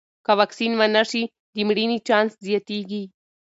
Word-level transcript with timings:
که 0.25 0.31
واکسین 0.39 0.73
ونه 0.79 1.03
شي، 1.11 1.23
د 1.55 1.57
مړینې 1.67 1.97
چانس 2.07 2.31
زیاتېږي. 2.47 3.03